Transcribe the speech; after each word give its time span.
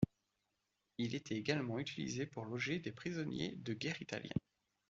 Il 0.97 1.13
était 1.13 1.35
également 1.37 1.77
utilisé 1.77 2.25
pour 2.25 2.45
loger 2.45 2.79
des 2.79 2.91
prisonniers 2.91 3.53
de 3.57 3.73
guerre 3.75 4.01
italiens. 4.01 4.31